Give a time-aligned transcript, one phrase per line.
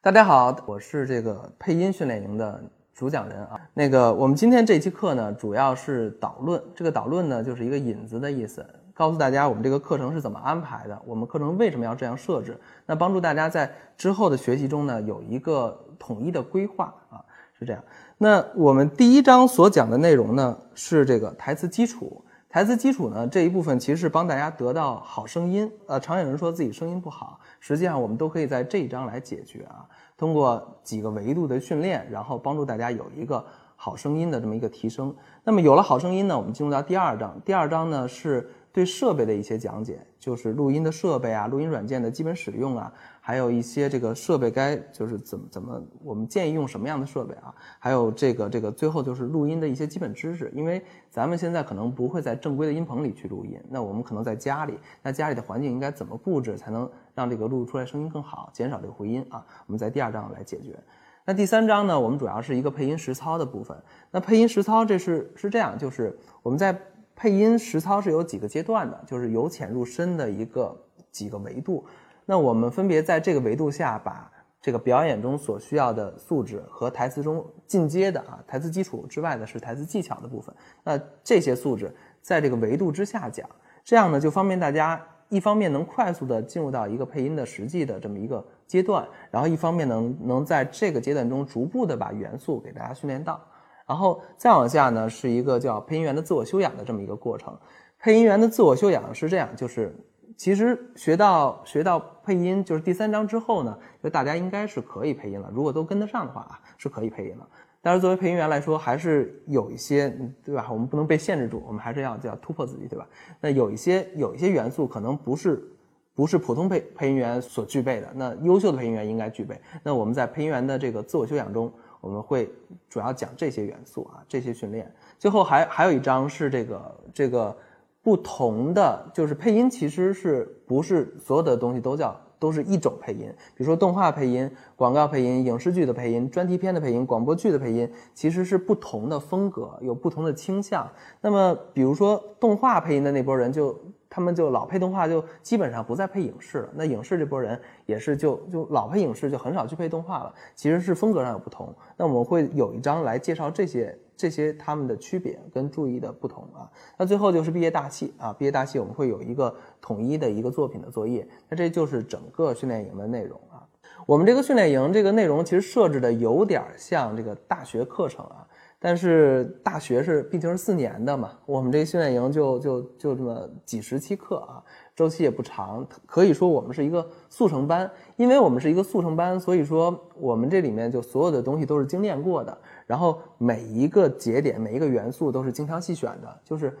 [0.00, 2.62] 大家好，我是这个配音训练营的
[2.94, 3.60] 主讲人啊。
[3.74, 6.62] 那个，我们今天这期课呢，主要是导论。
[6.72, 8.64] 这个导论呢，就是一个引子的意思，
[8.94, 12.56] 告诉大家我们这个课程是怎么安排的，我们课程为什么要这样设置，
[12.86, 17.18] 那帮助大家在之后的学习中呢，有一个统一的规划啊，
[17.58, 17.82] 是这样。
[18.16, 22.24] 那我们第一章所讲的内容呢，是这个台词基础。
[22.48, 25.70] 台词基础呢这一部分其实是帮大家得到好声音。
[25.86, 29.84] 呃，常有人说自己声音不好，实际上我们都可以在这一章来解决啊。
[30.16, 33.44] 通过几个维度的训练，然后帮助大家有一个
[33.76, 35.14] 好声音的这么一个提升。
[35.44, 37.40] 那么有了好声音呢，我们进入到第二章。
[37.44, 38.50] 第二章呢是。
[38.78, 47.52] 对设备的一些讲解，就是录音的设备啊，录音软件的基本使用啊，还有一些这个设备该就是怎么怎么，我们建议用什么样的设备啊？
[47.80, 59.44] 还有这个这个最后就是录音的一些基本知识，因为咱们现在可能不会在正规的音棚里去录音，那我们可能在家里，那家里的环境应该怎么布置才能让这个录出来声音更好，减少这个回音啊？
[59.66, 60.78] 我们在第二章来解决。
[61.24, 63.76] 那第三章呢，我们主要是一个配音实操的部分。
[64.12, 66.80] 那配音实操这是是这样，就是我们在。
[67.18, 70.72] 配音实操是有几个阶段的，就是由浅入深的一个
[71.10, 71.84] 几个维度。
[72.24, 80.54] 那我们分别在这个维度下，把这个表演中所需要的素质和台词中进阶的啊台词基础之外的是台词技巧的部分。
[80.84, 83.50] 那这些素质在这个维度之下讲，
[83.82, 93.40] 这样呢就方便大家一方面能快速的进入到一个配音的实际的这么一个阶段，然后一方面能能在这个阶段中逐步的把元素给大家训练到。
[93.88, 97.56] 然后再往下呢，是一个叫配音员的自我修养的这么一个过程。
[97.98, 99.96] 配音员的自我修养是这样，就是
[100.36, 105.50] 其实学到学到配音，就是第三章之后呢，就大家应该是可以配音了。
[105.52, 107.48] 如果都跟得上的话啊，是可以配音了。
[107.80, 110.10] 但是作为配音员来说，还是有一些，
[110.44, 110.66] 对吧？
[110.70, 113.06] 我们不能被限制住，我们还是要要突破自己，对吧？
[113.40, 115.66] 那有一些有一些元素可能不是
[116.14, 119.58] 不是普通配配音员所具备的，那优秀的配音员应该具备。
[119.82, 121.72] 那我们在配音员的这个自我修养中。
[122.00, 122.50] 我们会
[122.88, 124.92] 主要讲这些元素啊，这些训练。
[125.18, 127.56] 最后还还有一章是这个这个
[128.02, 133.32] 不同的，就是配音其实是不是所有的东西都叫都是一种配音？
[133.54, 140.88] 比如说动画配音、广告配音、影视剧的配音、专题片的配音、广播剧的配音，其实是不同的风格，有不同的倾向。
[141.20, 143.78] 那么比如说动画配音的那波人就。
[144.18, 146.70] 他们就老配动画，就基本上不再配影视了。
[146.74, 147.56] 那影视这波人
[147.86, 150.34] 也是就就老配影视，就很少去配动画了。
[150.56, 151.72] 其实是风格上有不同。
[151.96, 156.68] 那我们会有一章来介绍这些这些他们的区别跟注意的不同啊。
[156.96, 161.24] 那最后就是毕业大戏啊，毕业大戏我们会有一个统一的一个作品的作业。
[161.48, 163.62] 那这就是整个训练营的内容啊。
[164.04, 168.47] 我们这个训练营这个内容其实设置的有点像这个大学课程啊。
[168.80, 174.62] 但是大学是毕竟是四年的嘛，我们这个训练营就就就这么几十期课啊，
[174.94, 177.90] 周期也不长，可以说我们是一个速成班。
[178.14, 182.56] 因为我们是一个速成班，所以说我们这里面就所有的东西都是精炼过的，
[182.86, 186.78] 然后每一个节点、每一个元素都是精挑细选的，就是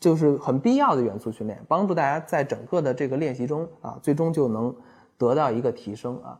[0.00, 4.74] 就是很必要的元素训练，帮助大家在整个的这个练习中啊，最终就能
[5.16, 6.36] 得到一个提升啊。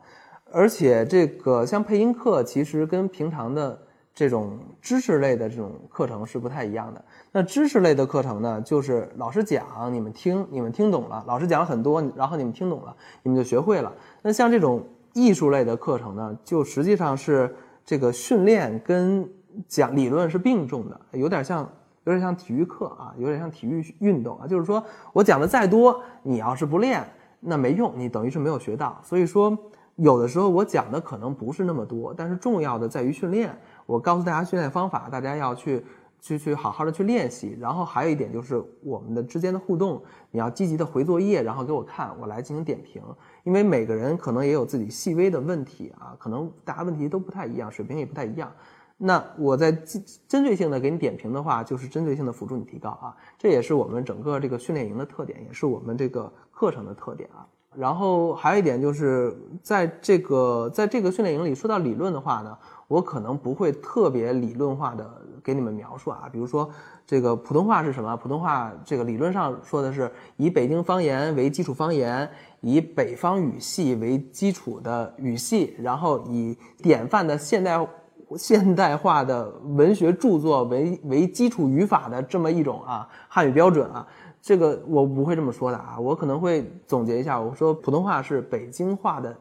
[0.51, 3.81] 而且这个像配音课，其实跟平常的。
[4.15, 7.05] 这种知识类的这种课程是不太一样的。
[7.31, 13.93] 那知识类的课程呢，就是老师讲，你们听，你们听懂了，老师讲了很多，然后你们听懂了，你们就学会了。
[14.21, 14.85] 那像这种
[15.15, 19.29] 艺术类的课程呢，就实际上是这个训练跟
[19.67, 21.67] 讲理论是并重的，有点像，
[22.05, 24.47] 有点像体育课啊，有点像体育运动啊。
[24.47, 27.03] 就是说我讲的再多，你要是不练，
[27.41, 29.01] 那没用，你等于是没有学到。
[29.03, 29.57] 所以说，
[29.97, 33.57] 有的时候我讲的可能不是那么多，但是重要的在于训练。
[33.87, 35.85] 我告诉大家训练方法，大家要去
[36.21, 37.57] 去去好好的去练习。
[37.61, 43.03] 然后还有一点就是我们的之间的互动，你要积极的回作业，然后给我看，我来进行点评。
[43.45, 48.51] 因为每个人可能也有自己细微的问题啊，可能大家问题都不太一样，水平也不太一样。
[48.97, 53.17] 那我在针针对性的给你点评的话，就是针对性的辅助你提高啊。
[53.37, 57.45] 这也是我们整个这个训练营的特点，也是我们这个课程的特点啊。
[57.75, 62.57] 然后还有一点就是在这个在这个训练营里，说到理论的话呢。
[62.89, 65.11] 我可能不会特别理论化的
[65.43, 66.69] 给你们描述啊，比如说
[67.07, 68.15] 这个普通话是什么？
[68.19, 72.29] 普通话这个理论上说的是以北京方言为基础方言，
[72.61, 77.89] 以北方语系为基础的语系，然后以典范的现代
[78.37, 84.07] 现代化的文学著作为为基础语法的这么一种啊汉语标准啊。
[84.43, 89.35] 这个我不会这么说的啊，我可能会总结一下，我说普通话是北京话的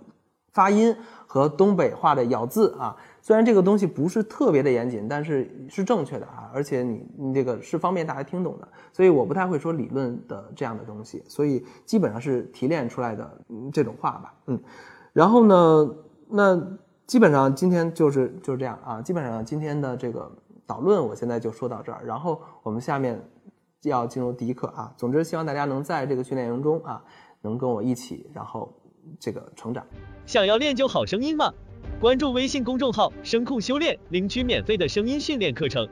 [0.53, 0.95] 发音
[1.25, 2.95] 和东北话的咬字啊。
[3.23, 13.31] 虽然这个东西不是特别的严谨，但是是正确的啊，而且你你这个是方便大家听懂的，所以我不太会说理论的这样的东西，所以基本上是提炼出来的
[13.71, 14.59] 这种话吧，嗯，
[15.13, 15.95] 然后呢，
[16.27, 16.61] 那
[17.05, 20.31] 基本上今天就是就是这样啊，基本上今天的这个
[20.65, 23.21] 导论我现在就说到这儿，然后我们下面
[23.89, 24.93] 要进入第一课啊。
[24.97, 27.03] 总之，希望大家能在这个训练营中啊，
[27.41, 28.73] 能跟我一起，然后
[29.19, 29.85] 这个成长。
[30.25, 31.53] 想要练就好声音吗？
[31.99, 35.87] 关注微信公众号“声控修炼”，领取免费的声音训练课程。